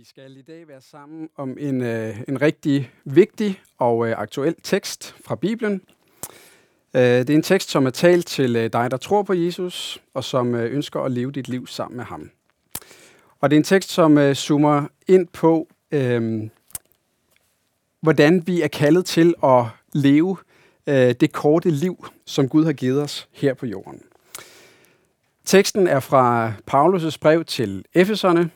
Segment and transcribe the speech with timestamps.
[0.00, 4.54] Vi skal i dag være sammen om en, øh, en rigtig vigtig og øh, aktuel
[4.62, 5.82] tekst fra Bibelen.
[6.94, 10.02] Øh, det er en tekst, som er talt til øh, dig, der tror på Jesus,
[10.14, 12.30] og som øh, ønsker at leve dit liv sammen med ham.
[13.40, 16.48] Og det er en tekst, som øh, zoomer ind på, øh,
[18.00, 20.36] hvordan vi er kaldet til at leve
[20.86, 24.02] øh, det korte liv, som Gud har givet os her på jorden.
[25.44, 28.50] Teksten er fra Paulus' brev til Efeserne,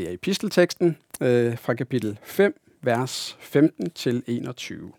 [0.00, 4.92] det er epistelteksten øh, fra kapitel 5, vers 15 til 21.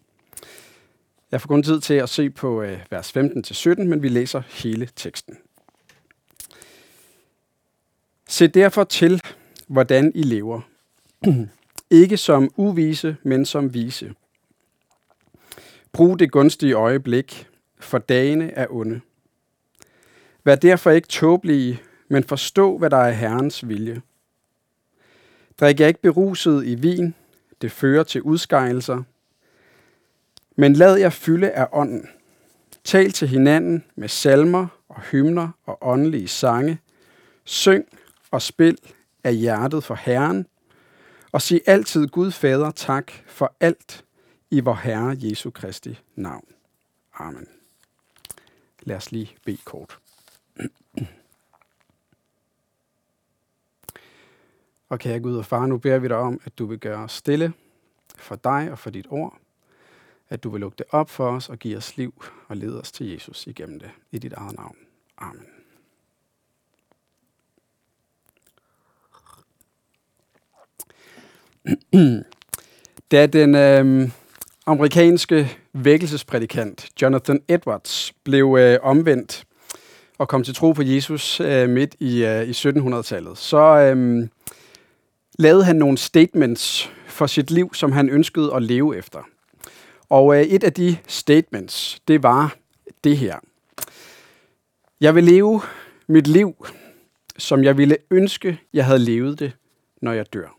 [1.31, 4.07] Jeg får kun tid til at se på øh, vers 15 til 17, men vi
[4.07, 5.37] læser hele teksten.
[8.29, 9.21] Se derfor til,
[9.67, 10.61] hvordan I lever.
[12.01, 14.13] Ikke som uvise, men som vise.
[15.91, 17.47] Brug det gunstige øjeblik,
[17.79, 19.01] for dagene er onde.
[20.43, 24.01] Vær derfor ikke tåbelige, men forstå, hvad der er Herrens vilje.
[25.59, 27.15] Drik jeg ikke beruset i vin,
[27.61, 29.03] det fører til udskejelser.
[30.55, 32.09] Men lad jer fylde af ånden.
[32.83, 36.79] Tal til hinanden med salmer og hymner og åndelige sange.
[37.43, 37.85] Syng
[38.31, 38.77] og spil
[39.23, 40.45] af hjertet for Herren.
[41.31, 44.05] Og sig altid Gud Fader tak for alt
[44.51, 46.45] i vor Herre Jesu Kristi navn.
[47.13, 47.47] Amen.
[48.83, 49.99] Lad os lige bede kort.
[54.91, 57.11] Og kære Gud og Far, nu beder vi dig om, at du vil gøre os
[57.11, 57.53] stille
[58.17, 59.37] for dig og for dit ord.
[60.29, 62.91] At du vil lukke det op for os og give os liv og lede os
[62.91, 63.89] til Jesus igennem det.
[64.11, 64.75] I dit eget navn.
[65.17, 65.45] Amen.
[73.11, 74.09] Da den øh,
[74.65, 79.43] amerikanske vækkelsesprædikant Jonathan Edwards blev øh, omvendt
[80.17, 84.27] og kom til tro på Jesus øh, midt i, øh, i 1700-tallet, så øh,
[85.41, 89.19] lavede han nogle statements for sit liv, som han ønskede at leve efter.
[90.09, 92.55] Og øh, et af de statements, det var
[93.03, 93.39] det her.
[95.01, 95.61] Jeg vil leve
[96.07, 96.65] mit liv,
[97.37, 99.51] som jeg ville ønske, jeg havde levet det,
[100.01, 100.57] når jeg dør.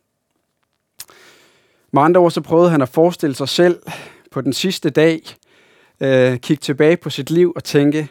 [1.92, 3.82] Med andre ord så prøvede han at forestille sig selv
[4.30, 5.22] på den sidste dag,
[6.00, 8.08] øh, kigge tilbage på sit liv og tænke,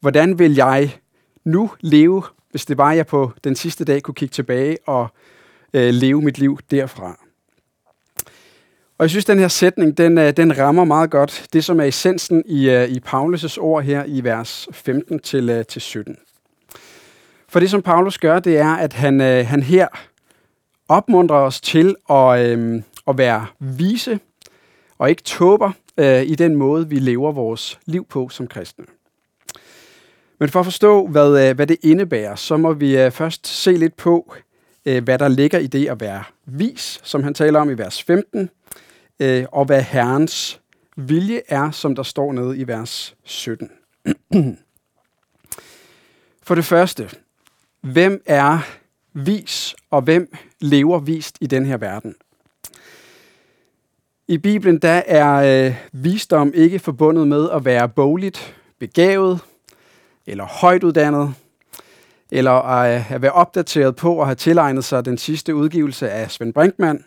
[0.00, 0.98] hvordan vil jeg
[1.44, 5.08] nu leve, hvis det var, jeg på den sidste dag kunne kigge tilbage og
[5.74, 7.18] øh, leve mit liv derfra.
[9.00, 11.84] Og jeg synes, den her sætning, den, øh, den rammer meget godt det, som er
[11.84, 16.16] essensen i, øh, i Paulus' ord her i vers 15 til, øh, til 17.
[17.48, 19.88] For det, som Paulus gør, det er, at han, øh, han her
[20.88, 24.20] opmuntrer os til at, øh, at være vise
[24.98, 28.84] og ikke tåber øh, i den måde, vi lever vores liv på som kristne.
[30.38, 34.34] Men for at forstå, hvad, hvad det indebærer, så må vi først se lidt på,
[34.86, 38.02] øh, hvad der ligger i det at være vis, som han taler om i vers
[38.02, 38.50] 15,
[39.20, 40.60] øh, og hvad Herrens
[40.96, 43.70] vilje er, som der står nede i vers 17.
[46.42, 47.10] For det første,
[47.80, 48.58] hvem er
[49.12, 52.14] vis, og hvem lever vist i den her verden?
[54.28, 59.40] I Bibelen der er øh, visdom ikke forbundet med at være bogligt, begavet
[60.26, 61.34] eller højt uddannet,
[62.32, 67.04] eller at være opdateret på og have tilegnet sig den sidste udgivelse af Svend Brinkmann.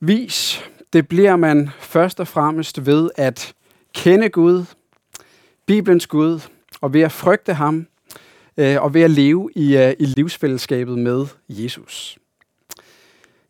[0.00, 3.54] Vis, det bliver man først og fremmest ved at
[3.94, 4.64] kende Gud,
[5.66, 6.40] Bibelens Gud,
[6.80, 7.86] og ved at frygte ham,
[8.56, 12.18] øh, og ved at leve i, øh, i livsfællesskabet med Jesus.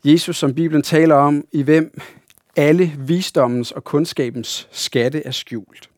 [0.05, 2.01] Jesus, som Bibelen taler om, i hvem
[2.57, 5.91] alle visdommens og kundskabens skatte er skjult.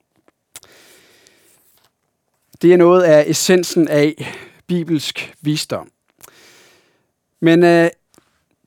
[2.63, 4.35] Det er noget af essensen af
[4.67, 5.89] bibelsk visdom.
[7.41, 7.91] Men øh,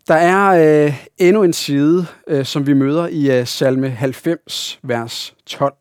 [0.08, 5.36] der er øh, endnu en side, øh, som vi møder i øh, salme 90, vers
[5.46, 5.74] 12.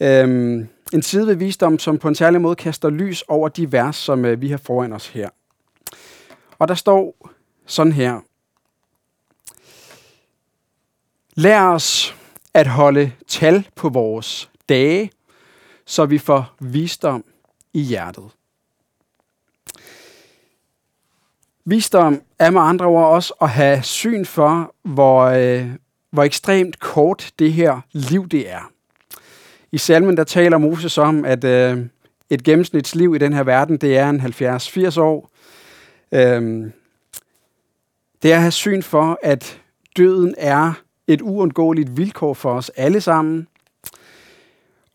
[0.00, 3.96] Øhm, en side ved visdom, som på en særlig måde kaster lys over de vers,
[3.96, 5.28] som øh, vi har foran os her.
[6.58, 7.28] Og der står
[7.66, 8.20] sådan her.
[11.36, 12.14] Lær os
[12.54, 15.10] at holde tal på vores dage,
[15.88, 17.24] så vi får visdom
[17.72, 18.24] i hjertet.
[21.64, 25.66] Visdom er med andre ord også at have syn for, hvor, øh,
[26.10, 28.70] hvor ekstremt kort det her liv det er.
[29.72, 31.86] I salmen der taler Moses om, at øh,
[32.30, 35.30] et gennemsnitsliv i den her verden, det er en 70-80 år.
[36.12, 36.70] Øh,
[38.22, 39.60] det er at have syn for, at
[39.96, 40.72] døden er
[41.06, 43.48] et uundgåeligt vilkår for os alle sammen.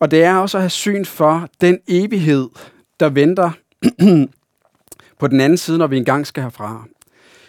[0.04, 2.48] Og det er også at have syn for den evighed,
[3.00, 3.50] der venter
[5.20, 6.84] på den anden side, når vi engang skal herfra.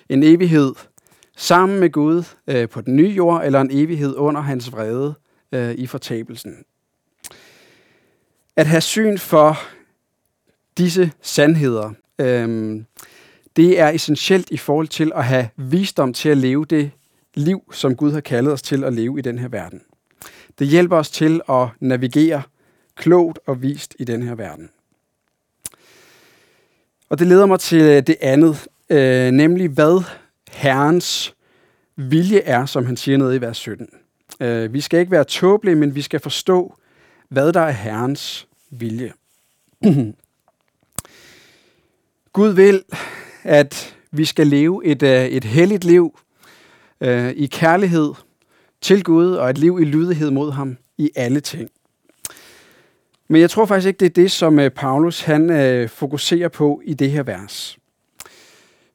[0.10, 0.74] En evighed
[1.38, 5.14] sammen med Gud øh, på den nye jord, eller en evighed under hans vrede
[5.52, 6.56] øh, i fortabelsen.
[8.56, 9.58] At have syn for
[10.78, 12.76] disse sandheder, øh,
[13.56, 16.92] det er essentielt i forhold til at have visdom til at leve det
[17.34, 19.82] liv, som Gud har kaldet os til at leve i den her verden.
[20.60, 22.42] Det hjælper os til at navigere
[22.96, 24.70] klogt og vist i den her verden.
[27.10, 30.04] Og det leder mig til øh, det andet, øh, nemlig hvad
[30.52, 31.36] Herrens
[31.96, 33.90] vilje er, som han siger nede i vers 17.
[34.40, 36.76] Øh, vi skal ikke være tåbelige, men vi skal forstå,
[37.30, 39.14] hvad der er Herrens vilje.
[42.34, 42.84] Gud vil,
[43.44, 46.20] at vi skal leve et, øh, et helligt liv
[47.02, 48.14] øh, i kærlighed
[48.82, 51.70] til Gud og et liv i lydighed mod ham i alle ting.
[53.28, 56.82] Men jeg tror faktisk ikke, det er det, som øh, Paulus han øh, fokuserer på
[56.86, 57.78] i det her vers.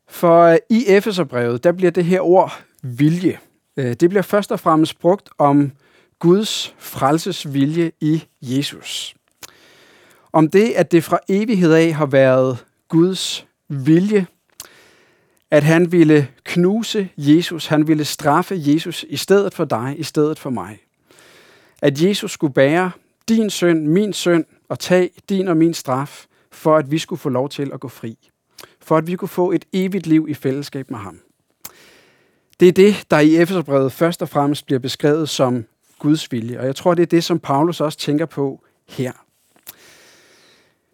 [0.09, 3.39] For øh, i Efeserbrevet, der bliver det her ord vilje.
[3.77, 5.73] Øh, det bliver først og fremmest brugt om
[6.19, 9.15] Guds frelsesvilje i Jesus.
[10.33, 14.27] Om det, at det fra evighed af har været Guds vilje,
[15.51, 20.39] at han ville knuse Jesus, han ville straffe Jesus i stedet for dig, i stedet
[20.39, 20.79] for mig.
[21.83, 22.91] At Jesus skulle bære
[23.29, 27.29] din søn, min søn, og tage din og min straf, for at vi skulle få
[27.29, 28.19] lov til at gå fri.
[28.83, 31.21] For at vi kunne få et evigt liv i fællesskab med ham.
[32.61, 35.65] Det er det, der i Efeserbrevet først og fremmest bliver beskrevet som
[35.99, 36.59] Guds vilje.
[36.61, 39.13] Og jeg tror, det er det, som Paulus også tænker på her.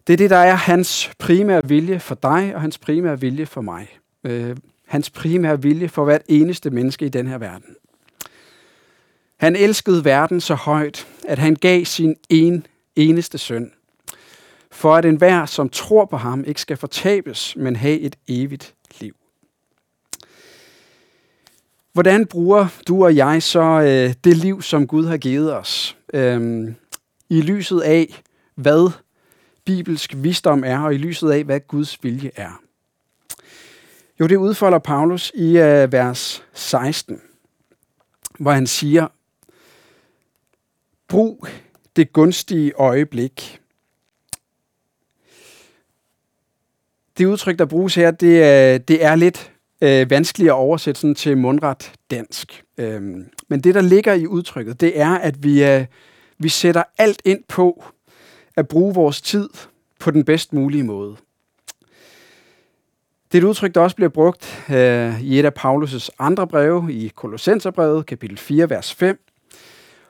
[0.07, 3.61] Det er det, der er hans primære vilje for dig, og hans primære vilje for
[3.61, 3.87] mig.
[4.23, 7.75] Øh, hans primære vilje for hvert eneste menneske i den her verden.
[9.37, 12.65] Han elskede verden så højt, at han gav sin en,
[12.95, 13.71] eneste søn,
[14.71, 19.15] for at enhver, som tror på ham, ikke skal fortabes, men have et evigt liv.
[21.93, 26.67] Hvordan bruger du og jeg så øh, det liv, som Gud har givet os, øh,
[27.29, 28.21] i lyset af,
[28.55, 28.91] hvad
[29.65, 32.61] bibelsk visdom er, og i lyset af, hvad Guds vilje er?
[34.19, 37.21] Jo, det udfolder Paulus i øh, vers 16,
[38.39, 39.07] hvor han siger,
[41.07, 41.47] Brug
[41.95, 43.61] det gunstige øjeblik.
[47.17, 51.15] Det udtryk, der bruges her, det, er, det er lidt øh, vanskeligt at oversætte sådan
[51.15, 52.63] til mundret dansk.
[52.77, 55.85] Øhm, men det, der ligger i udtrykket, det er, at vi, øh,
[56.37, 57.83] vi sætter alt ind på
[58.55, 59.49] at bruge vores tid
[59.99, 61.17] på den bedst mulige måde.
[63.31, 66.93] Det er et udtryk, der også bliver brugt øh, i et af Paulus' andre breve,
[66.93, 69.19] i Kolossenserbrevet, kapitel 4, vers 5,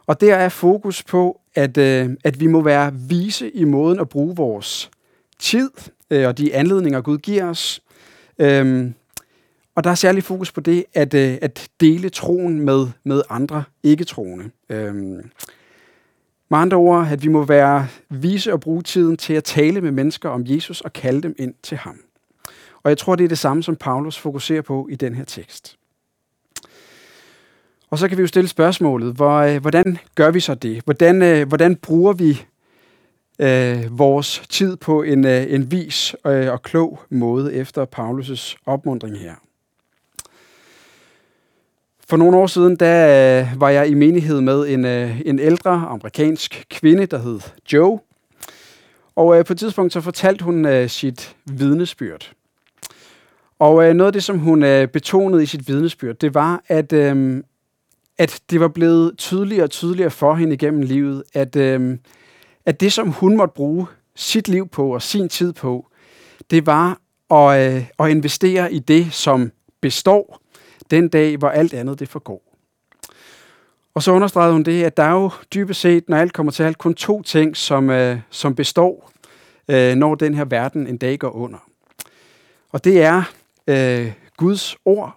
[0.08, 4.10] og der er fokus på, at, øh, at vi må være vise i måden at
[4.10, 4.92] bruge vores
[5.40, 5.70] tid
[6.10, 7.82] øh, og de anledninger, Gud giver os.
[8.40, 8.94] Øhm,
[9.76, 13.64] og der er særlig fokus på det, at, øh, at dele troen med, med andre
[13.84, 14.50] ikke-troende.
[14.70, 15.30] Øhm,
[16.50, 19.92] med andre ord, at vi må være vise og bruge tiden til at tale med
[19.92, 22.00] mennesker om Jesus og kalde dem ind til ham.
[22.84, 25.78] Og jeg tror, det er det samme, som Paulus fokuserer på i den her tekst.
[27.90, 30.82] Og så kan vi jo stille spørgsmålet, hvor, øh, hvordan gør vi så det?
[30.86, 32.46] Hvordan, øh, hvordan bruger vi
[33.40, 39.20] øh, vores tid på en, øh, en vis øh, og klog måde efter Paulus' opmundring
[39.20, 39.36] her?
[42.10, 45.72] For nogle år siden, der øh, var jeg i menighed med en, øh, en ældre
[45.72, 47.40] amerikansk kvinde, der hed
[47.74, 48.00] Joe.
[49.16, 52.32] Og øh, på et tidspunkt så fortalte hun øh, sit vidnesbyrd.
[53.60, 56.94] Og øh, noget af det, som hun øh, betonede i sit vidnesbyrd, det var, at,
[56.94, 57.44] øh,
[58.18, 61.98] at det var blevet tydeligere og tydeligere for hende igennem livet, at, øh,
[62.66, 65.88] at det, som hun måtte bruge sit liv på og sin tid på,
[66.52, 67.00] det var
[67.32, 70.42] at, øh, at investere i det, som består
[70.92, 72.44] den dag, hvor alt andet det forgår.
[73.94, 76.64] Og så understregede hun det, at der er jo dybest set, når alt kommer til
[76.64, 79.12] alt, kun to ting, som, øh, som består,
[79.68, 81.58] øh, når den her verden en dag går under.
[82.70, 83.24] Og det er
[83.68, 85.16] øh, Guds ord,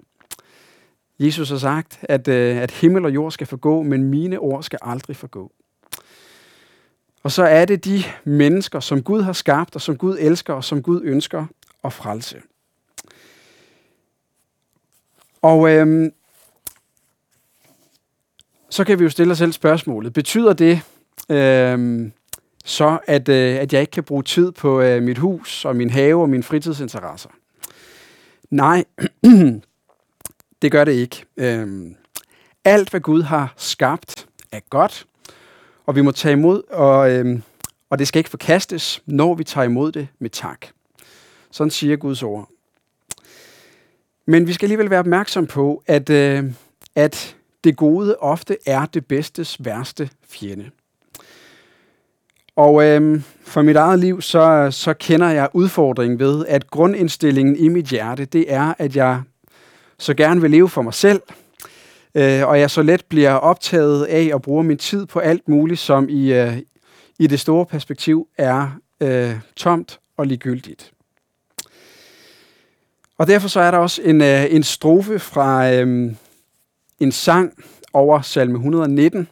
[1.18, 4.78] Jesus har sagt, at, øh, at himmel og jord skal forgå, men mine ord skal
[4.82, 5.52] aldrig forgå.
[7.22, 10.64] Og så er det de mennesker, som Gud har skabt, og som Gud elsker, og
[10.64, 11.46] som Gud ønsker
[11.84, 12.42] at frelse.
[15.42, 16.12] Og øhm,
[18.70, 20.12] så kan vi jo stille os selv spørgsmålet.
[20.12, 20.82] Betyder det
[21.28, 22.12] øhm,
[22.64, 25.90] så, at, øh, at jeg ikke kan bruge tid på øh, mit hus og min
[25.90, 27.30] have og mine fritidsinteresser?
[28.50, 28.84] Nej,
[30.62, 31.24] Det gør det ikke.
[31.36, 31.96] Øhm,
[32.64, 35.06] alt, hvad Gud har skabt, er godt,
[35.86, 37.42] og vi må tage imod, og, øhm,
[37.90, 40.66] og det skal ikke forkastes, når vi tager imod det med tak.
[41.50, 42.48] Sådan siger Guds ord.
[44.26, 46.52] Men vi skal alligevel være opmærksom på, at, øh,
[46.94, 50.70] at det gode ofte er det bedstes værste fjende.
[52.60, 57.68] Og øh, for mit eget liv, så, så kender jeg udfordringen ved, at grundindstillingen i
[57.68, 59.22] mit hjerte, det er, at jeg
[59.98, 61.22] så gerne vil leve for mig selv,
[62.14, 65.80] øh, og jeg så let bliver optaget af at bruge min tid på alt muligt,
[65.80, 66.56] som i, øh,
[67.18, 70.92] i det store perspektiv er øh, tomt og ligegyldigt.
[73.18, 76.12] Og derfor så er der også en, øh, en strofe fra øh,
[77.00, 77.52] en sang
[77.92, 79.28] over salme 119,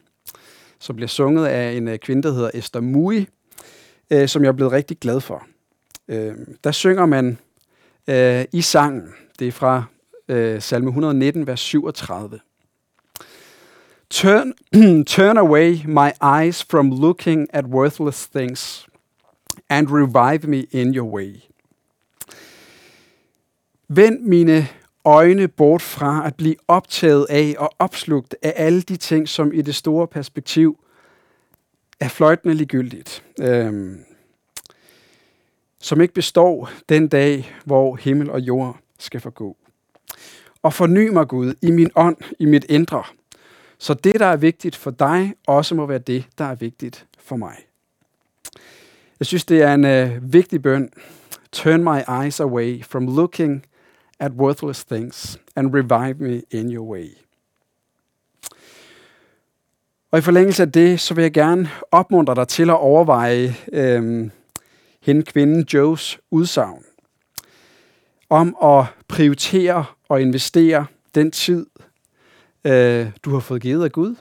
[0.79, 3.27] som bliver sunget af en øh, kvinde, der hedder Esther Mui,
[4.11, 5.47] øh, som jeg er blevet rigtig glad for.
[6.09, 7.39] Øh, der synger man
[8.09, 9.09] øh, i sangen,
[9.39, 9.85] det er fra
[10.29, 12.41] øh, salme 119, vers 37.
[14.11, 14.53] Turn,
[15.05, 18.89] turn away my eyes from looking at worthless things,
[19.69, 21.43] and revive me in your way.
[23.89, 24.69] Vend mine
[25.09, 29.63] øjne bort fra at blive optaget af og opslugt af alle de ting, som i
[29.63, 30.79] det store perspektiv
[32.01, 33.25] er fløjtende ligegyldigt.
[33.41, 34.05] Øhm,
[35.81, 39.57] som ikke består den dag, hvor himmel og jord skal forgå.
[40.63, 43.05] Og forny mig, Gud, i min ånd, i mit indre,
[43.79, 47.37] så det, der er vigtigt for dig, også må være det, der er vigtigt for
[47.37, 47.57] mig.
[49.19, 50.91] Jeg synes, det er en øh, vigtig bøn.
[51.53, 53.65] Turn my eyes away from looking
[54.21, 57.09] at worthless things and revive me in your way.
[60.11, 64.31] Og i forlængelse af det, så vil jeg gerne opmuntre dig til at overveje øhm,
[65.01, 66.85] hende kvinden Joes udsagn
[68.31, 71.67] om at prioritere og investere den tid,
[72.65, 74.17] øh, du har fået givet af Gud,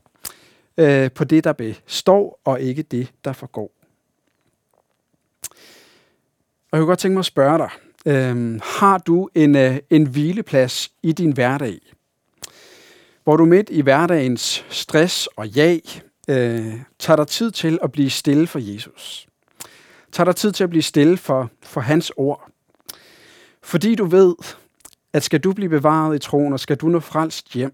[0.77, 3.71] øh, på det, der består, og ikke det, der forgår.
[6.71, 7.69] Og jeg kunne godt tænke mig at spørge dig,
[8.07, 11.79] Øhm, har du en, øh, en hvileplads i din hverdag,
[13.23, 15.81] hvor du midt i hverdagens stress og jag
[16.29, 19.27] øh, tager dig tid til at blive stille for Jesus?
[20.11, 22.51] Tager dig tid til at blive stille for, for hans ord?
[23.63, 24.35] Fordi du ved,
[25.13, 27.73] at skal du blive bevaret i troen, og skal du nå frelst hjem,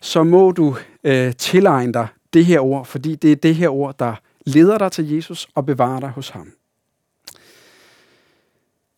[0.00, 3.98] så må du øh, tilegne dig det her ord, fordi det er det her ord,
[3.98, 4.14] der
[4.46, 6.52] leder dig til Jesus og bevarer dig hos ham.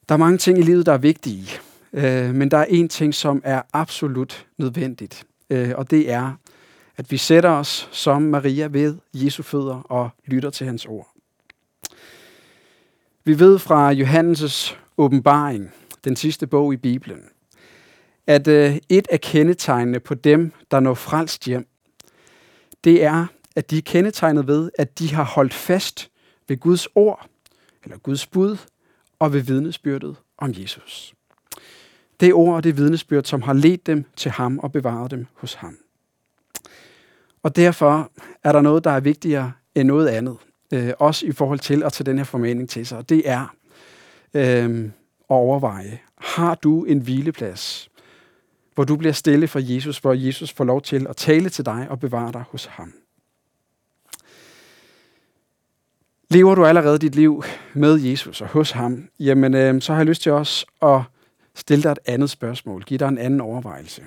[0.08, 1.48] Der er mange ting i livet, der er vigtige,
[1.92, 6.32] øh, men der er en ting, som er absolut nødvendigt, øh, og det er,
[6.96, 11.08] at vi sætter os som Maria ved Jesu fødder og lytter til hans ord.
[13.24, 15.72] Vi ved fra Johannes' åbenbaring,
[16.04, 17.22] den sidste bog i Bibelen,
[18.26, 21.66] at øh, et af kendetegnene på dem, der når frelst hjem,
[22.84, 26.10] det er, at de er kendetegnet ved, at de har holdt fast
[26.48, 27.26] ved Guds ord,
[27.84, 28.56] eller Guds bud,
[29.18, 31.14] og ved vidnesbyrdet om Jesus.
[32.20, 35.54] Det ord og det vidnesbyrd, som har ledt dem til ham og bevaret dem hos
[35.54, 35.76] ham.
[37.42, 38.10] Og derfor
[38.44, 40.36] er der noget, der er vigtigere end noget andet.
[40.72, 42.98] Øh, også i forhold til at tage den her formaning til sig.
[42.98, 43.54] Og det er
[44.34, 44.84] øh,
[45.30, 47.88] at overveje, har du en hvileplads,
[48.74, 51.86] hvor du bliver stille for Jesus, hvor Jesus får lov til at tale til dig
[51.90, 52.92] og bevare dig hos ham.
[56.28, 60.06] Lever du allerede dit liv med Jesus og hos ham, jamen øh, så har jeg
[60.06, 61.00] lyst til også at
[61.54, 64.02] stille dig et andet spørgsmål, give dig en anden overvejelse.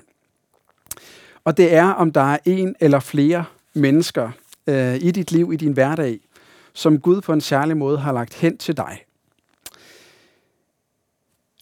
[1.43, 4.31] Og det er, om der er en eller flere mennesker
[4.67, 6.19] øh, i dit liv, i din hverdag,
[6.73, 9.05] som Gud på en særlig måde har lagt hen til dig.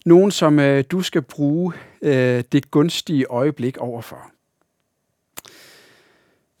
[0.06, 1.72] Nogen, som øh, du skal bruge
[2.02, 4.30] øh, det gunstige øjeblik overfor.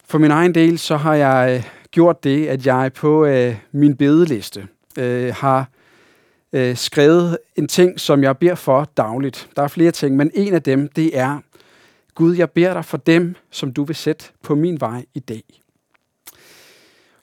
[0.04, 3.96] For min egen del, så har jeg øh, gjort det, at jeg på øh, min
[3.96, 4.68] bedeliste
[4.98, 5.70] øh, har
[6.52, 9.48] øh, skrevet en ting, som jeg beder for dagligt.
[9.56, 11.38] Der er flere ting, men en af dem, det er,
[12.14, 15.42] Gud, jeg beder dig for dem, som du vil sætte på min vej i dag.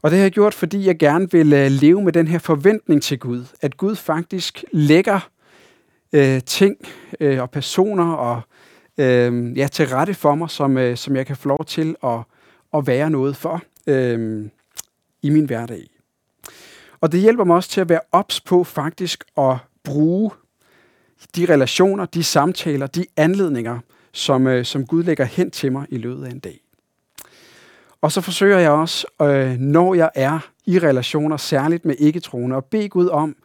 [0.02, 3.04] Og det har jeg gjort, fordi jeg gerne vil øh, leve med den her forventning
[3.04, 5.30] til Gud, at Gud faktisk lægger
[6.14, 6.78] øh, ting
[7.20, 8.42] øh, og personer og
[8.98, 12.20] øh, ja, til rette for mig, som, øh, som jeg kan få lov til at,
[12.74, 14.46] at være noget for øh,
[15.22, 15.88] i min hverdag.
[17.02, 20.32] Og det hjælper mig også til at være ops på faktisk at bruge
[21.36, 23.80] de relationer, de samtaler, de anledninger,
[24.12, 26.60] som, øh, som Gud lægger hen til mig i løbet af en dag.
[28.02, 32.66] Og så forsøger jeg også, øh, når jeg er i relationer, særligt med ikke-troende, at
[32.66, 33.36] bede Gud om,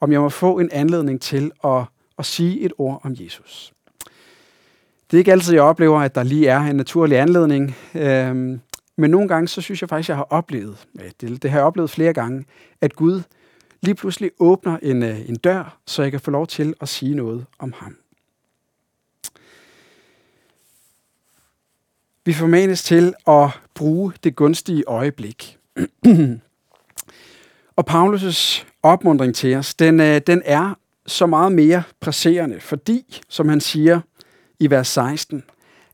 [0.00, 1.84] om jeg må få en anledning til at,
[2.18, 3.72] at sige et ord om Jesus.
[5.10, 7.76] Det er ikke altid, jeg oplever, at der lige er en naturlig anledning.
[7.94, 8.58] Øh,
[8.98, 10.86] men nogle gange, så synes jeg faktisk, jeg har oplevet,
[11.20, 12.44] det, det har jeg oplevet flere gange,
[12.80, 13.22] at Gud
[13.80, 17.14] lige pludselig åbner en, øh, en dør, så jeg kan få lov til at sige
[17.14, 17.96] noget om ham.
[22.24, 25.58] Vi formanes til at bruge det gunstige øjeblik.
[27.76, 30.74] og Paulus' opmundring til os, den, øh, den er
[31.06, 34.00] så meget mere presserende, fordi, som han siger
[34.58, 35.44] i vers 16,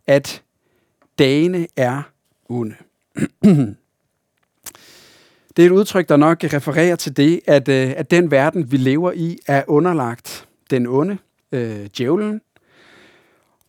[0.06, 0.42] at
[1.18, 2.02] dagene er
[2.48, 2.76] onde.
[5.56, 8.76] Det er et udtryk, der nok refererer til det, at, øh, at den verden, vi
[8.76, 11.18] lever i, er underlagt den onde,
[11.52, 12.40] øh, djævlen,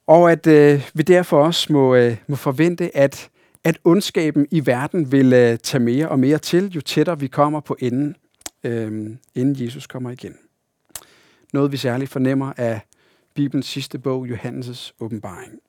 [0.08, 3.30] og at øh, vi derfor også må, øh, må forvente, at,
[3.64, 7.60] at ondskaben i verden vil øh, tage mere og mere til, jo tættere vi kommer
[7.60, 8.16] på enden,
[8.64, 10.36] øh, inden Jesus kommer igen.
[11.54, 12.80] Noget vi særligt fornemmer af
[13.34, 15.60] Bibelens sidste bog, Johannes' åbenbaring.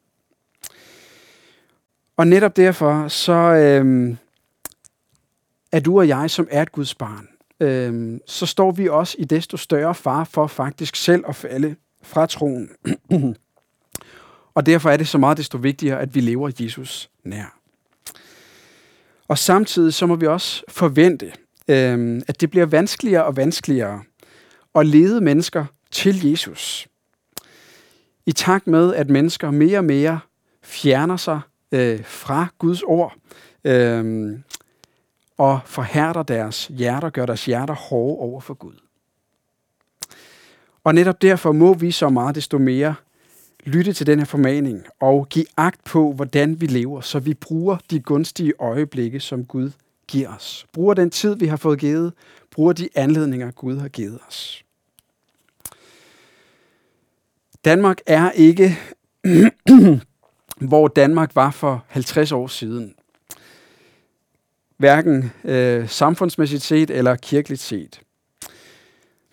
[2.16, 4.16] Og netop derfor så øhm,
[5.72, 7.28] er du og jeg, som er et Guds barn,
[7.60, 12.26] øhm, så står vi også i desto større far for faktisk selv at falde fra
[12.26, 12.70] troen.
[14.54, 17.58] og derfor er det så meget desto vigtigere, at vi lever Jesus nær.
[19.28, 21.32] Og samtidig så må vi også forvente,
[21.68, 24.02] øhm, at det bliver vanskeligere og vanskeligere
[24.74, 26.88] at lede mennesker til Jesus.
[28.26, 30.20] I takt med, at mennesker mere og mere
[30.62, 31.40] fjerner sig
[31.76, 33.14] øh, fra Guds ord,
[33.64, 34.38] øh,
[35.38, 38.74] og forhærder deres hjerter, gør deres hjerter hårde over for Gud.
[40.84, 42.94] Og netop derfor må vi så meget desto mere
[43.64, 47.76] lytte til den her formaning og give agt på, hvordan vi lever, så vi bruger
[47.90, 49.70] de gunstige øjeblikke, som Gud
[50.08, 50.66] giver os.
[50.72, 52.12] Bruger den tid, vi har fået givet.
[52.50, 54.64] Bruger de anledninger, Gud har givet os.
[57.64, 58.78] Danmark er ikke,
[60.60, 62.94] hvor Danmark var for 50 år siden
[64.76, 68.00] hverken øh, samfundsmæssigt set eller kirkeligt set.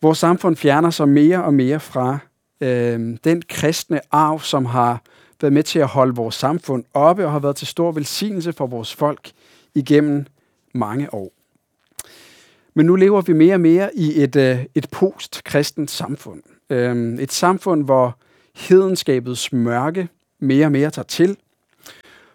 [0.01, 2.17] Vores samfund fjerner sig mere og mere fra
[2.61, 5.01] øh, den kristne arv, som har
[5.41, 8.67] været med til at holde vores samfund oppe og har været til stor velsignelse for
[8.67, 9.31] vores folk
[9.75, 10.25] igennem
[10.73, 11.31] mange år.
[12.73, 16.41] Men nu lever vi mere og mere i et, øh, et post-kristent samfund.
[16.69, 18.17] Øh, et samfund, hvor
[18.55, 20.07] hedenskabets mørke
[20.43, 21.37] mere og mere tager til,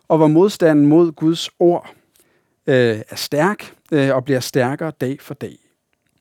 [0.09, 1.94] og hvor modstanden mod Guds ord
[2.66, 5.57] øh, er stærk øh, og bliver stærkere dag for dag.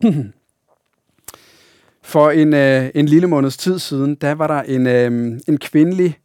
[2.02, 6.20] for en, øh, en lille måneds tid siden, der var der en, øh, en kvindelig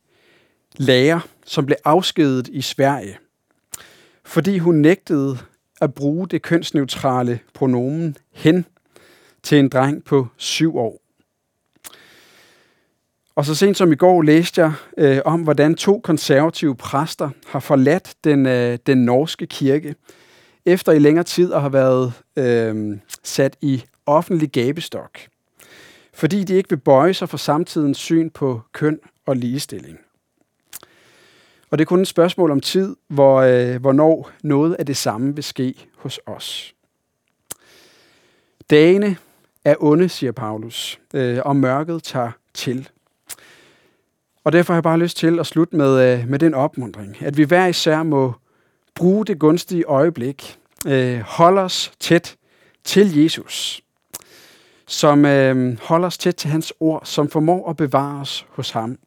[0.77, 3.19] lærer, som blev afskedet i Sverige,
[4.25, 5.39] fordi hun nægtede
[5.81, 8.67] at bruge det kønsneutrale pronomen hen
[9.43, 11.02] til en dreng på syv år.
[13.35, 17.61] Og så sent som i går læste jeg øh, om, hvordan to konservative præster har
[17.61, 19.95] forladt den, øh, den norske kirke,
[20.65, 25.19] efter i længere tid at have været øh, sat i offentlig gabestok,
[26.15, 29.99] fordi de ikke vil bøje sig for samtidens syn på køn og ligestilling.
[31.71, 35.35] Og det er kun et spørgsmål om tid, hvor, øh, hvornår noget af det samme
[35.35, 36.75] vil ske hos os.
[38.71, 39.17] Dagene
[39.65, 42.89] er onde, siger Paulus, øh, og mørket tager til.
[44.45, 47.37] Og derfor har jeg bare lyst til at slutte med, øh, med den opmundring, at
[47.37, 48.35] vi hver især må
[48.95, 52.37] bruge det gunstige øjeblik, øh, holde os tæt
[52.85, 53.83] til Jesus,
[54.87, 58.99] som øh, holder os tæt til hans ord, som formår at bevare os hos ham.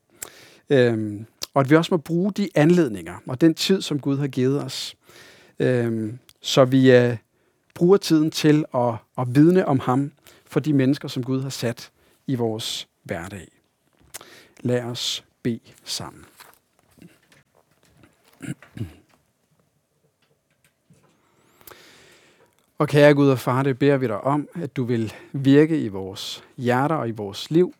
[0.69, 1.21] Øh,
[1.54, 4.63] og at vi også må bruge de anledninger og den tid, som Gud har givet
[4.63, 4.95] os,
[5.60, 7.17] øh, så vi øh,
[7.74, 10.12] bruger tiden til at, at vidne om ham
[10.45, 11.91] for de mennesker, som Gud har sat
[12.28, 13.55] i vores hverdag.
[14.65, 16.25] Lad os bede sammen.
[22.78, 25.88] Og kære Gud og Far, det beder vi dig om, at du vil virke i
[25.88, 27.73] vores hjerter og i vores liv.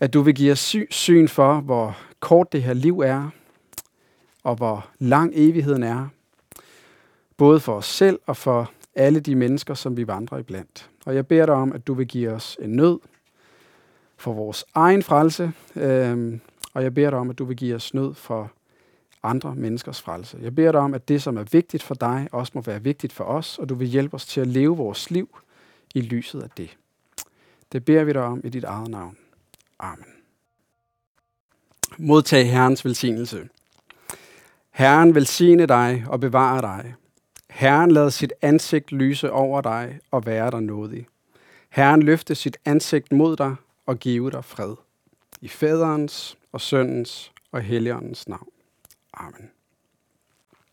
[0.00, 3.30] At du vil give os syn for, hvor kort det her liv er,
[4.42, 6.08] og hvor lang evigheden er.
[7.36, 10.90] Både for os selv og for alle de mennesker, som vi vandrer iblandt.
[11.06, 12.98] Og jeg beder dig om, at du vil give os en nød
[14.20, 16.38] for vores egen frelse, øh,
[16.74, 18.52] og jeg beder dig om, at du vil give os nød for
[19.22, 20.38] andre menneskers frelse.
[20.42, 23.12] Jeg beder dig om, at det, som er vigtigt for dig, også må være vigtigt
[23.12, 25.38] for os, og du vil hjælpe os til at leve vores liv
[25.94, 26.76] i lyset af det.
[27.72, 29.16] Det beder vi dig om i dit eget navn.
[29.78, 30.06] Amen.
[31.98, 33.48] Modtag Herrens velsignelse.
[34.70, 36.94] Herren velsigne dig og bevare dig.
[37.50, 41.06] Herren lad sit ansigt lyse over dig og være dig nådig.
[41.70, 43.56] Herren løfte sit ansigt mod dig
[43.90, 44.74] og give dig fred.
[45.40, 48.48] I faderens og søndens og helligåndens navn.
[49.14, 49.50] Amen.